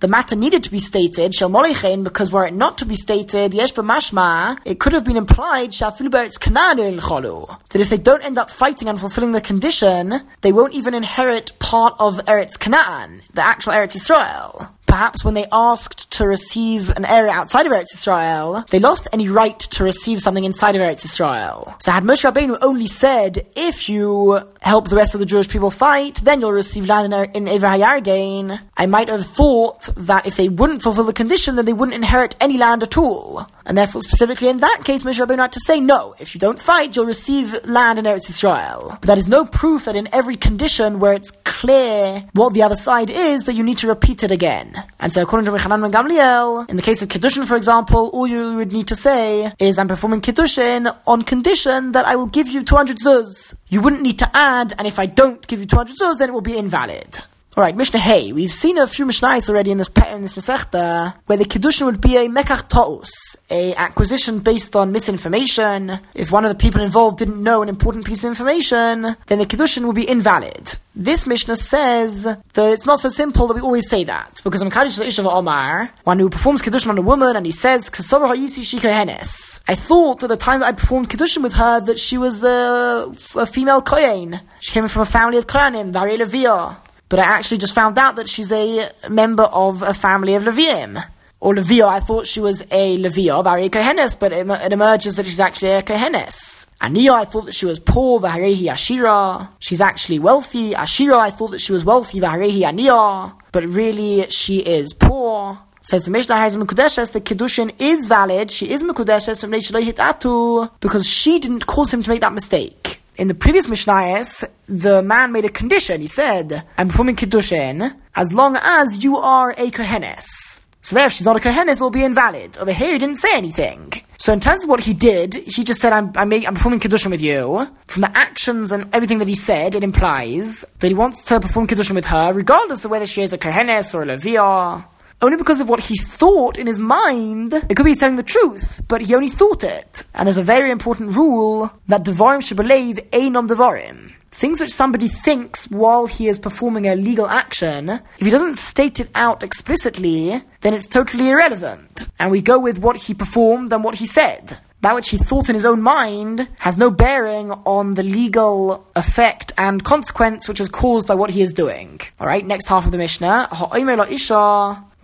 the 0.00 0.08
matter 0.08 0.36
needed 0.36 0.64
to 0.64 0.70
be 0.70 0.80
stated, 0.80 1.32
Shel 1.32 2.02
because 2.02 2.32
were 2.32 2.46
it 2.46 2.52
not 2.52 2.76
to 2.78 2.84
be 2.84 2.96
stated, 2.96 3.54
Yesh 3.54 3.72
Mashma, 3.72 4.58
it 4.64 4.80
could 4.80 4.92
have 4.92 5.04
been 5.04 5.16
implied, 5.16 5.72
that 5.72 7.56
if 7.72 7.88
they 7.88 7.96
don't 7.96 8.24
end 8.24 8.36
up 8.36 8.50
fighting 8.50 8.88
and 8.88 9.00
fulfilling 9.00 9.32
the 9.32 9.40
condition, 9.40 10.20
they 10.42 10.52
won't 10.52 10.74
even 10.74 10.92
inherit 10.92 11.58
part 11.60 11.94
of 11.98 12.16
Eretz 12.26 12.58
Canaan, 12.58 13.22
the 13.32 13.46
actual 13.46 13.72
Eretz 13.72 13.94
Israel 13.96 14.68
perhaps 14.94 15.24
when 15.24 15.34
they 15.34 15.46
asked 15.50 16.08
to 16.12 16.24
receive 16.24 16.88
an 16.90 17.04
area 17.04 17.32
outside 17.32 17.66
of 17.66 17.72
Eretz 17.72 17.92
Israel, 17.94 18.64
they 18.70 18.78
lost 18.78 19.08
any 19.12 19.28
right 19.28 19.58
to 19.58 19.82
receive 19.82 20.20
something 20.20 20.44
inside 20.44 20.76
of 20.76 20.82
Eretz 20.82 21.04
Israel. 21.04 21.74
So 21.80 21.90
had 21.90 22.04
Moshe 22.04 22.22
Rabbeinu 22.24 22.58
only 22.62 22.86
said, 22.86 23.44
if 23.56 23.88
you 23.88 24.40
help 24.60 24.88
the 24.88 24.94
rest 24.94 25.12
of 25.16 25.18
the 25.18 25.26
Jewish 25.26 25.48
people 25.48 25.72
fight, 25.72 26.20
then 26.22 26.40
you'll 26.40 26.52
receive 26.52 26.86
land 26.86 27.12
in, 27.12 27.26
in 27.34 27.48
Ever 27.48 27.66
I 27.66 28.86
might 28.86 29.08
have 29.08 29.26
thought 29.26 29.80
that 29.96 30.26
if 30.26 30.36
they 30.36 30.48
wouldn't 30.48 30.82
fulfill 30.82 31.02
the 31.02 31.12
condition, 31.12 31.56
then 31.56 31.64
they 31.64 31.72
wouldn't 31.72 31.96
inherit 31.96 32.36
any 32.40 32.56
land 32.56 32.84
at 32.84 32.96
all. 32.96 33.48
And 33.66 33.76
therefore, 33.76 34.02
specifically 34.02 34.48
in 34.48 34.58
that 34.58 34.82
case, 34.84 35.02
Moshe 35.02 35.18
Rabbeinu 35.18 35.40
had 35.40 35.52
to 35.54 35.60
say, 35.60 35.80
no, 35.80 36.14
if 36.20 36.36
you 36.36 36.38
don't 36.38 36.62
fight, 36.62 36.94
you'll 36.94 37.06
receive 37.06 37.66
land 37.66 37.98
in 37.98 38.04
Eretz 38.04 38.30
Israel. 38.30 38.98
But 39.00 39.08
that 39.08 39.18
is 39.18 39.26
no 39.26 39.44
proof 39.44 39.86
that 39.86 39.96
in 39.96 40.08
every 40.14 40.36
condition 40.36 41.00
where 41.00 41.14
it's 41.14 41.32
clear 41.44 42.28
what 42.32 42.52
the 42.52 42.62
other 42.62 42.76
side 42.76 43.10
is, 43.10 43.44
that 43.44 43.54
you 43.54 43.64
need 43.64 43.78
to 43.78 43.88
repeat 43.88 44.22
it 44.22 44.30
again. 44.30 44.83
And 45.00 45.12
so 45.12 45.22
according 45.22 45.46
to 45.46 45.52
Rechanan 45.52 45.82
ben 45.82 45.92
Gamliel, 45.92 46.68
in 46.68 46.76
the 46.76 46.82
case 46.82 47.02
of 47.02 47.08
Kiddushin, 47.08 47.46
for 47.46 47.56
example, 47.56 48.10
all 48.12 48.26
you 48.26 48.54
would 48.54 48.72
need 48.72 48.88
to 48.88 48.96
say 48.96 49.52
is, 49.58 49.78
I'm 49.78 49.88
performing 49.88 50.20
Kiddushin 50.20 50.94
on 51.06 51.22
condition 51.22 51.92
that 51.92 52.06
I 52.06 52.16
will 52.16 52.26
give 52.26 52.48
you 52.48 52.62
200 52.62 52.98
zuz. 52.98 53.54
You 53.68 53.80
wouldn't 53.80 54.02
need 54.02 54.18
to 54.20 54.30
add, 54.36 54.74
and 54.78 54.86
if 54.86 54.98
I 54.98 55.06
don't 55.06 55.46
give 55.46 55.60
you 55.60 55.66
200 55.66 55.96
zuz, 55.96 56.18
then 56.18 56.30
it 56.30 56.32
will 56.32 56.40
be 56.40 56.56
invalid. 56.56 57.22
Alright, 57.56 57.76
Mishnah 57.76 58.00
Hey. 58.00 58.32
We've 58.32 58.50
seen 58.50 58.78
a 58.78 58.86
few 58.88 59.06
Mishnahs 59.06 59.48
already 59.48 59.70
in 59.70 59.78
this 59.78 59.88
in 60.10 60.22
this 60.22 60.34
Masechta 60.34 61.14
where 61.26 61.38
the 61.38 61.44
Kiddushin 61.44 61.86
would 61.86 62.00
be 62.00 62.16
a 62.16 62.26
Mekach 62.26 62.66
Ta'us, 62.66 63.12
a 63.48 63.72
acquisition 63.76 64.40
based 64.40 64.74
on 64.74 64.90
misinformation. 64.90 66.00
If 66.14 66.32
one 66.32 66.44
of 66.44 66.48
the 66.48 66.60
people 66.60 66.80
involved 66.80 67.18
didn't 67.18 67.40
know 67.40 67.62
an 67.62 67.68
important 67.68 68.06
piece 68.06 68.24
of 68.24 68.28
information, 68.28 69.16
then 69.26 69.38
the 69.38 69.46
Kiddushin 69.46 69.86
would 69.86 69.94
be 69.94 70.08
invalid. 70.08 70.74
This 70.96 71.28
Mishnah 71.28 71.54
says 71.54 72.24
that 72.24 72.72
it's 72.72 72.86
not 72.86 72.98
so 72.98 73.08
simple 73.08 73.46
that 73.46 73.54
we 73.54 73.60
always 73.60 73.88
say 73.88 74.02
that. 74.02 74.40
Because 74.42 74.60
I'm 74.60 74.70
Kaddish 74.70 74.98
Ishav 74.98 75.32
Omar, 75.32 75.92
one 76.02 76.18
who 76.18 76.28
performs 76.30 76.60
Kiddushin 76.60 76.88
on 76.88 76.98
a 76.98 77.02
woman 77.02 77.36
and 77.36 77.46
he 77.46 77.52
says, 77.52 77.88
I 77.88 79.74
thought 79.76 80.22
at 80.24 80.28
the 80.28 80.36
time 80.36 80.58
that 80.58 80.66
I 80.66 80.72
performed 80.72 81.08
Kiddushin 81.08 81.44
with 81.44 81.52
her 81.52 81.78
that 81.82 82.00
she 82.00 82.18
was 82.18 82.42
a, 82.42 83.14
a 83.36 83.46
female 83.46 83.80
Kohen. 83.80 84.40
She 84.58 84.72
came 84.72 84.88
from 84.88 85.02
a 85.02 85.06
family 85.06 85.38
of 85.38 85.46
Kohanim, 85.46 85.92
Vari 85.92 86.18
Leviyah. 86.18 86.78
But 87.08 87.18
I 87.18 87.24
actually 87.24 87.58
just 87.58 87.74
found 87.74 87.98
out 87.98 88.16
that 88.16 88.28
she's 88.28 88.50
a 88.52 88.90
member 89.08 89.44
of 89.44 89.82
a 89.82 89.94
family 89.94 90.34
of 90.34 90.44
Leviim. 90.44 91.04
Or 91.40 91.54
Levia, 91.54 91.86
I 91.86 92.00
thought 92.00 92.26
she 92.26 92.40
was 92.40 92.62
a 92.70 92.96
Levia, 92.96 93.44
Vari 93.44 93.68
Kohenes, 93.68 94.18
but 94.18 94.32
it, 94.32 94.48
it, 94.48 94.72
emerges 94.72 95.16
that 95.16 95.26
she's 95.26 95.40
actually 95.40 95.72
a 95.72 95.82
Kohenes. 95.82 96.64
Ania, 96.80 97.10
I 97.10 97.26
thought 97.26 97.44
that 97.44 97.54
she 97.54 97.66
was 97.66 97.78
poor, 97.78 98.18
Vaharehi 98.18 98.62
Ashira. 98.62 99.48
She's 99.58 99.82
actually 99.82 100.18
wealthy. 100.18 100.72
Ashira, 100.72 101.18
I 101.18 101.30
thought 101.30 101.50
that 101.50 101.60
she 101.60 101.72
was 101.72 101.84
wealthy, 101.84 102.18
Vaharehi 102.18 102.60
Ania. 102.60 103.34
But 103.52 103.66
really, 103.66 104.26
she 104.30 104.60
is 104.60 104.94
poor. 104.94 105.58
Says 105.82 106.04
the 106.04 106.10
Mishnah 106.10 106.38
has 106.38 106.56
Mekudeshes, 106.56 107.12
the 107.12 107.20
Kedushin 107.20 107.74
is 107.78 108.08
valid. 108.08 108.50
She 108.50 108.70
is 108.70 108.82
Mekudeshes 108.82 109.42
from 109.42 109.52
Atu 109.52 110.70
because 110.80 111.06
she 111.06 111.38
didn't 111.38 111.66
cause 111.66 111.92
him 111.92 112.02
to 112.02 112.08
make 112.08 112.22
that 112.22 112.32
mistake 112.32 113.02
in 113.16 113.28
the 113.28 113.34
previous 113.34 113.66
Mishnayos, 113.66 114.44
the 114.66 115.02
man 115.02 115.32
made 115.32 115.44
a 115.44 115.50
condition. 115.50 116.00
He 116.00 116.06
said, 116.06 116.64
I'm 116.78 116.88
performing 116.88 117.16
Kiddushin 117.16 117.94
as 118.14 118.32
long 118.32 118.56
as 118.56 119.04
you 119.04 119.16
are 119.16 119.50
a 119.52 119.70
Kohenes. 119.70 120.60
So 120.82 120.94
there, 120.96 121.06
if 121.06 121.12
she's 121.12 121.24
not 121.24 121.36
a 121.36 121.40
Kohenes, 121.40 121.76
it 121.76 121.80
will 121.80 121.90
be 121.90 122.04
invalid. 122.04 122.58
Over 122.58 122.72
here, 122.72 122.92
he 122.92 122.98
didn't 122.98 123.16
say 123.16 123.34
anything. 123.34 123.92
So 124.18 124.32
in 124.32 124.40
terms 124.40 124.64
of 124.64 124.70
what 124.70 124.84
he 124.84 124.92
did, 124.92 125.34
he 125.34 125.64
just 125.64 125.80
said, 125.80 125.92
I'm, 125.92 126.12
I'm, 126.14 126.32
I'm 126.32 126.54
performing 126.54 126.80
Kiddushin 126.80 127.10
with 127.10 127.22
you. 127.22 127.68
From 127.86 128.02
the 128.02 128.16
actions 128.16 128.70
and 128.70 128.92
everything 128.94 129.18
that 129.18 129.28
he 129.28 129.34
said, 129.34 129.74
it 129.74 129.82
implies 129.82 130.64
that 130.80 130.88
he 130.88 130.94
wants 130.94 131.24
to 131.24 131.40
perform 131.40 131.66
Kiddushin 131.66 131.94
with 131.94 132.06
her, 132.06 132.32
regardless 132.32 132.84
of 132.84 132.90
whether 132.90 133.06
she 133.06 133.22
is 133.22 133.32
a 133.32 133.38
Kohenes 133.38 133.94
or 133.94 134.02
a 134.02 134.06
Leviah 134.06 134.84
only 135.24 135.36
because 135.36 135.60
of 135.60 135.68
what 135.68 135.80
he 135.80 135.96
thought 135.96 136.58
in 136.58 136.66
his 136.66 136.78
mind. 136.78 137.54
It 137.54 137.74
could 137.76 137.86
be 137.86 137.94
telling 137.94 138.16
the 138.16 138.22
truth, 138.22 138.82
but 138.88 139.00
he 139.00 139.14
only 139.14 139.30
thought 139.30 139.64
it. 139.64 140.04
And 140.14 140.26
there's 140.26 140.36
a 140.36 140.42
very 140.42 140.70
important 140.70 141.16
rule 141.16 141.72
that 141.88 142.04
Devarim 142.04 142.42
shebalev 142.42 143.10
Einom 143.10 143.48
Devarim. 143.48 144.12
Things 144.30 144.60
which 144.60 144.72
somebody 144.72 145.08
thinks 145.08 145.70
while 145.70 146.06
he 146.06 146.28
is 146.28 146.38
performing 146.40 146.86
a 146.86 146.96
legal 146.96 147.28
action, 147.28 147.88
if 147.88 148.24
he 148.26 148.30
doesn't 148.30 148.56
state 148.56 148.98
it 149.00 149.08
out 149.14 149.42
explicitly, 149.42 150.42
then 150.60 150.74
it's 150.74 150.88
totally 150.88 151.30
irrelevant. 151.30 152.08
And 152.18 152.30
we 152.30 152.42
go 152.42 152.58
with 152.58 152.78
what 152.78 152.96
he 152.96 153.14
performed 153.14 153.72
and 153.72 153.84
what 153.84 153.94
he 153.94 154.06
said 154.06 154.58
that 154.84 154.94
which 154.94 155.08
he 155.08 155.16
thought 155.16 155.48
in 155.48 155.54
his 155.54 155.64
own 155.64 155.80
mind 155.80 156.46
has 156.58 156.76
no 156.76 156.90
bearing 156.90 157.50
on 157.64 157.94
the 157.94 158.02
legal 158.02 158.86
effect 158.94 159.50
and 159.56 159.82
consequence 159.82 160.46
which 160.46 160.60
is 160.60 160.68
caused 160.68 161.08
by 161.08 161.14
what 161.14 161.30
he 161.30 161.40
is 161.40 161.54
doing. 161.54 161.98
Alright, 162.20 162.44
next 162.44 162.68
half 162.68 162.84
of 162.84 162.92
the 162.92 162.98
Mishnah. 162.98 163.48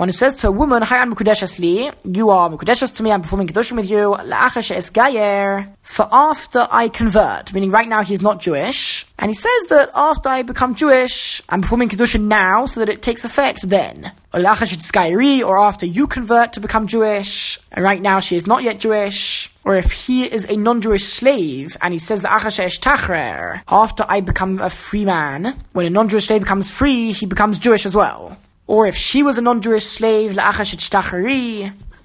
One 0.00 0.08
who 0.08 0.14
says 0.14 0.34
to 0.36 0.48
a 0.48 0.50
woman, 0.50 0.80
Hi, 0.80 0.96
I'm 0.96 1.12
li, 1.12 1.90
you 2.04 2.30
are 2.30 2.48
Mukudeshes 2.48 2.96
to 2.96 3.02
me, 3.02 3.12
I'm 3.12 3.20
performing 3.20 3.48
Kedushim 3.48 3.76
with 3.76 3.90
you, 3.90 4.16
for 5.82 6.08
after 6.10 6.66
I 6.70 6.88
convert, 6.88 7.52
meaning 7.52 7.70
right 7.70 7.86
now 7.86 8.02
he 8.02 8.14
is 8.14 8.22
not 8.22 8.40
Jewish, 8.40 9.04
and 9.18 9.28
he 9.28 9.34
says 9.34 9.66
that 9.68 9.90
after 9.94 10.30
I 10.30 10.40
become 10.40 10.74
Jewish, 10.74 11.42
I'm 11.50 11.60
performing 11.60 11.90
Kedushim 11.90 12.28
now 12.28 12.64
so 12.64 12.80
that 12.80 12.88
it 12.88 13.02
takes 13.02 13.26
effect 13.26 13.68
then. 13.68 14.10
Or 14.32 14.46
after 14.46 15.86
you 15.86 16.06
convert 16.06 16.54
to 16.54 16.60
become 16.60 16.86
Jewish, 16.86 17.58
and 17.70 17.84
right 17.84 18.00
now 18.00 18.20
she 18.20 18.36
is 18.36 18.46
not 18.46 18.62
yet 18.62 18.80
Jewish, 18.80 19.52
or 19.66 19.76
if 19.76 19.92
he 19.92 20.24
is 20.24 20.46
a 20.48 20.56
non-Jewish 20.56 21.04
slave 21.04 21.76
and 21.82 21.92
he 21.92 21.98
says 21.98 22.22
that 22.22 22.32
after 23.68 24.06
I 24.08 24.20
become 24.22 24.60
a 24.60 24.70
free 24.70 25.04
man, 25.04 25.62
when 25.72 25.84
a 25.84 25.90
non-Jewish 25.90 26.24
slave 26.24 26.40
becomes 26.40 26.70
free, 26.70 27.12
he 27.12 27.26
becomes 27.26 27.58
Jewish 27.58 27.84
as 27.84 27.94
well. 27.94 28.38
Or 28.70 28.86
if 28.86 28.94
she 28.94 29.24
was 29.24 29.36
a 29.36 29.40
non-Jewish 29.42 29.84
slave, 29.84 30.38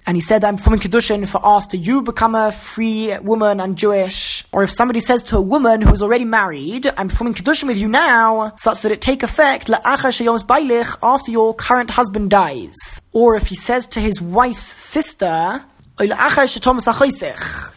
and 0.07 0.17
he 0.17 0.21
said, 0.21 0.43
I'm 0.43 0.57
from 0.57 0.79
Kedushin 0.79 1.29
for 1.29 1.39
after 1.43 1.77
you 1.77 2.01
become 2.01 2.33
a 2.33 2.51
free 2.51 3.15
woman 3.19 3.59
and 3.59 3.77
Jewish. 3.77 4.43
Or 4.51 4.63
if 4.63 4.71
somebody 4.71 4.99
says 4.99 5.21
to 5.23 5.37
a 5.37 5.41
woman 5.41 5.83
who 5.83 5.93
is 5.93 6.01
already 6.01 6.25
married, 6.25 6.91
I'm 6.97 7.09
performing 7.09 7.35
Kedushin 7.35 7.67
with 7.67 7.77
you 7.77 7.87
now, 7.87 8.53
such 8.55 8.81
that 8.81 8.91
it 8.91 8.99
take 9.01 9.21
effect 9.21 9.69
after 9.69 11.31
your 11.31 11.53
current 11.53 11.91
husband 11.91 12.31
dies. 12.31 12.73
Or 13.11 13.35
if 13.35 13.45
he 13.45 13.55
says 13.55 13.85
to 13.87 13.99
his 13.99 14.19
wife's 14.19 14.63
sister, 14.63 15.63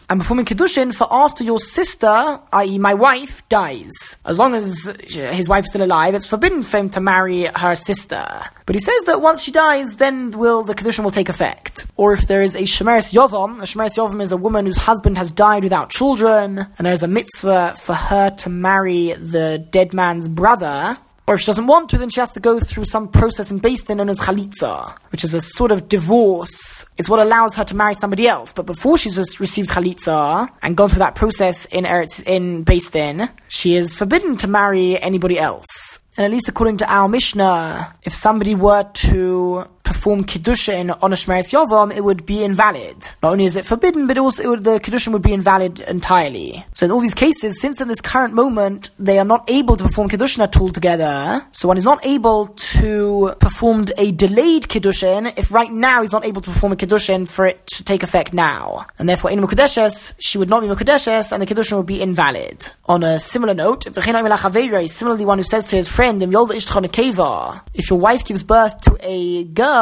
I'm 0.09 0.17
performing 0.19 0.45
Kiddushin 0.45 0.93
for 0.93 1.07
after 1.09 1.45
your 1.45 1.57
sister, 1.57 2.39
i.e. 2.51 2.77
my 2.77 2.93
wife, 2.93 3.47
dies. 3.47 4.17
As 4.25 4.37
long 4.37 4.55
as 4.55 4.83
his 5.07 5.47
wife's 5.47 5.69
still 5.69 5.83
alive, 5.83 6.13
it's 6.15 6.27
forbidden 6.27 6.63
for 6.63 6.77
him 6.77 6.89
to 6.89 6.99
marry 6.99 7.45
her 7.45 7.75
sister. 7.75 8.25
But 8.65 8.75
he 8.75 8.81
says 8.81 9.03
that 9.03 9.21
once 9.21 9.41
she 9.41 9.51
dies, 9.51 9.95
then 9.95 10.31
will 10.31 10.63
the 10.63 10.75
Kiddushin 10.75 11.05
will 11.05 11.11
take 11.11 11.29
effect. 11.29 11.85
Or 11.95 12.11
if 12.11 12.27
there 12.27 12.41
is 12.41 12.55
a 12.55 12.63
Shemeres 12.63 13.13
Yovam, 13.13 13.59
a 13.59 13.63
Shemeres 13.63 13.97
Yovam 13.97 14.21
is 14.21 14.33
a 14.33 14.37
woman 14.37 14.65
whose 14.65 14.77
husband 14.77 15.17
has 15.17 15.31
died 15.31 15.63
without 15.63 15.89
children, 15.89 16.59
and 16.77 16.85
there 16.85 16.93
is 16.93 17.03
a 17.03 17.07
mitzvah 17.07 17.75
for 17.77 17.93
her 17.93 18.31
to 18.31 18.49
marry 18.49 19.13
the 19.13 19.65
dead 19.71 19.93
man's 19.93 20.27
brother, 20.27 20.97
or 21.29 21.35
if 21.35 21.41
she 21.41 21.45
doesn't 21.45 21.67
want 21.67 21.91
to, 21.91 21.99
then 21.99 22.09
she 22.09 22.19
has 22.19 22.31
to 22.31 22.39
go 22.39 22.59
through 22.59 22.85
some 22.85 23.07
process 23.07 23.51
in 23.51 23.59
Din 23.59 23.97
known 23.97 24.09
as 24.09 24.19
chalitza, 24.19 24.97
which 25.11 25.23
is 25.23 25.35
a 25.35 25.41
sort 25.41 25.71
of 25.71 25.87
divorce. 25.87 26.87
It's 26.97 27.07
what 27.07 27.19
allows 27.19 27.53
her 27.53 27.63
to 27.65 27.75
marry 27.75 27.93
somebody 27.93 28.27
else. 28.27 28.51
But 28.51 28.65
before 28.65 28.97
she's 28.97 29.39
received 29.39 29.69
chalitza 29.69 30.49
and 30.63 30.75
gone 30.75 30.89
through 30.89 31.05
that 31.05 31.13
process 31.13 31.65
in 31.65 31.83
Eretz, 31.83 32.23
in 32.25 32.63
Din, 32.63 33.29
she 33.47 33.75
is 33.75 33.93
forbidden 33.93 34.37
to 34.37 34.47
marry 34.47 34.97
anybody 34.97 35.37
else. 35.37 35.99
And 36.17 36.25
at 36.25 36.31
least 36.31 36.49
according 36.49 36.77
to 36.77 36.91
our 36.91 37.07
Mishnah, 37.07 37.95
if 38.01 38.13
somebody 38.15 38.55
were 38.55 38.89
to 38.91 39.67
perform 39.89 40.23
kiddushin 40.23 40.95
on 41.01 41.11
a 41.11 41.15
shmeres 41.15 41.51
yovam, 41.51 41.91
it 41.91 42.03
would 42.03 42.23
be 42.23 42.43
invalid. 42.43 42.95
Not 43.23 43.31
only 43.33 43.45
is 43.45 43.55
it 43.55 43.65
forbidden, 43.65 44.05
but 44.05 44.19
also 44.19 44.47
would, 44.51 44.63
the 44.63 44.79
kiddushin 44.79 45.11
would 45.13 45.23
be 45.23 45.33
invalid 45.33 45.79
entirely. 45.95 46.63
So 46.73 46.85
in 46.85 46.91
all 46.91 46.99
these 46.99 47.15
cases, 47.15 47.59
since 47.59 47.81
in 47.81 47.87
this 47.87 47.99
current 47.99 48.35
moment 48.35 48.91
they 48.99 49.17
are 49.17 49.25
not 49.25 49.49
able 49.49 49.75
to 49.77 49.83
perform 49.85 50.07
kiddushin 50.07 50.43
at 50.43 50.55
all 50.61 50.69
together, 50.69 51.41
so 51.53 51.67
one 51.67 51.77
is 51.77 51.83
not 51.83 52.05
able 52.05 52.47
to 52.77 53.33
perform 53.39 53.85
a 53.97 54.11
delayed 54.11 54.63
kiddushin 54.73 55.21
if 55.41 55.51
right 55.51 55.71
now 55.71 56.01
he's 56.01 56.11
not 56.11 56.23
able 56.23 56.41
to 56.41 56.51
perform 56.51 56.71
a 56.73 56.75
kiddushin 56.75 57.27
for 57.27 57.47
it 57.47 57.65
to 57.65 57.83
take 57.83 58.03
effect 58.03 58.31
now, 58.31 58.85
and 58.99 59.09
therefore 59.09 59.31
in 59.31 59.39
mukadeshes 59.39 60.13
she 60.19 60.37
would 60.37 60.51
not 60.53 60.61
be 60.61 60.67
mukadeshes, 60.67 61.31
and 61.31 61.41
the 61.41 61.47
kiddushin 61.47 61.77
would 61.77 61.91
be 61.95 61.99
invalid. 61.99 62.57
On 62.85 63.01
a 63.03 63.19
similar 63.19 63.55
note, 63.55 63.81
similarly 64.99 65.25
one 65.25 65.39
who 65.39 65.47
says 65.53 65.65
to 65.65 65.75
his 65.75 65.89
friend, 65.97 66.21
if 66.21 67.89
your 67.89 67.99
wife 68.07 68.23
gives 68.29 68.43
birth 68.43 68.75
to 68.81 68.91
a 69.01 69.45
girl, 69.45 69.78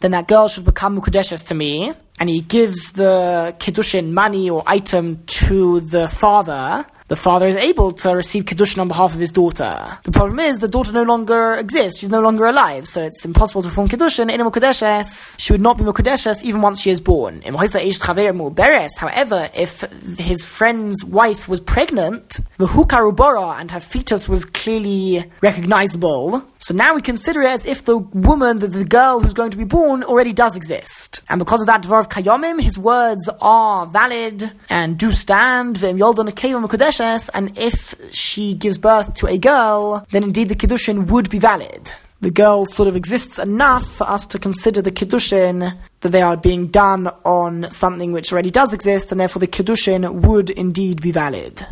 then 0.00 0.10
that 0.10 0.28
girl 0.28 0.48
should 0.48 0.64
become 0.64 1.00
mukadeshes 1.00 1.46
to 1.48 1.54
me. 1.54 1.92
And 2.20 2.28
he 2.28 2.40
gives 2.40 2.92
the 2.92 3.54
kiddushin 3.58 4.12
money 4.12 4.50
or 4.50 4.62
item 4.66 5.22
to 5.26 5.80
the 5.80 6.08
father 6.08 6.84
the 7.12 7.16
father 7.16 7.46
is 7.46 7.56
able 7.56 7.92
to 7.92 8.16
receive 8.16 8.46
Kedushin 8.46 8.78
on 8.78 8.88
behalf 8.88 9.12
of 9.12 9.20
his 9.20 9.30
daughter. 9.30 9.98
The 10.04 10.12
problem 10.12 10.40
is 10.40 10.60
the 10.60 10.68
daughter 10.76 10.94
no 10.94 11.02
longer 11.02 11.52
exists, 11.52 12.00
she's 12.00 12.08
no 12.08 12.22
longer 12.22 12.46
alive, 12.46 12.88
so 12.88 13.02
it's 13.02 13.26
impossible 13.26 13.60
to 13.60 13.68
perform 13.68 13.88
Kedushin 13.88 14.32
in 14.32 14.40
a 14.40 14.50
Mukadeshes. 14.50 15.38
She 15.38 15.52
would 15.52 15.60
not 15.60 15.76
be 15.76 15.84
Mukadeshes 15.84 16.42
even 16.42 16.62
once 16.62 16.80
she 16.80 16.90
is 16.90 17.02
born. 17.02 17.42
However, 17.44 19.48
if 19.54 19.80
his 20.18 20.42
friend's 20.42 21.04
wife 21.04 21.48
was 21.48 21.60
pregnant, 21.60 22.40
the 22.56 22.64
Hukarubara 22.64 23.60
and 23.60 23.70
her 23.72 23.80
fetus 23.80 24.26
was 24.26 24.46
clearly 24.46 25.30
recognizable, 25.42 26.46
so 26.62 26.74
now 26.74 26.94
we 26.94 27.02
consider 27.02 27.42
it 27.42 27.48
as 27.48 27.66
if 27.66 27.84
the 27.84 27.98
woman, 27.98 28.60
the, 28.60 28.68
the 28.68 28.84
girl 28.84 29.18
who's 29.18 29.34
going 29.34 29.50
to 29.50 29.56
be 29.56 29.64
born, 29.64 30.04
already 30.04 30.32
does 30.32 30.54
exist. 30.54 31.20
And 31.28 31.40
because 31.40 31.60
of 31.60 31.66
that 31.66 31.82
Dvar 31.82 31.98
of 31.98 32.08
Kayomim, 32.08 32.62
his 32.62 32.78
words 32.78 33.28
are 33.40 33.84
valid 33.84 34.52
and 34.70 34.96
do 34.96 35.10
stand. 35.10 35.78
And 37.02 37.56
if 37.58 37.94
she 38.12 38.54
gives 38.54 38.78
birth 38.78 39.14
to 39.14 39.26
a 39.26 39.38
girl, 39.38 40.06
then 40.12 40.22
indeed 40.22 40.48
the 40.48 40.54
Kiddushin 40.54 41.06
would 41.08 41.28
be 41.30 41.38
valid. 41.38 41.92
The 42.20 42.30
girl 42.30 42.66
sort 42.66 42.88
of 42.88 42.94
exists 42.94 43.40
enough 43.40 43.84
for 43.84 44.08
us 44.08 44.26
to 44.26 44.38
consider 44.38 44.80
the 44.80 44.92
Kiddushin 44.92 45.76
that 46.00 46.08
they 46.10 46.22
are 46.22 46.36
being 46.36 46.68
done 46.68 47.08
on 47.24 47.68
something 47.72 48.12
which 48.12 48.32
already 48.32 48.52
does 48.52 48.72
exist, 48.72 49.10
and 49.10 49.20
therefore 49.20 49.40
the 49.40 49.48
Kiddushin 49.48 50.22
would 50.22 50.50
indeed 50.50 51.02
be 51.02 51.10
valid. 51.10 51.66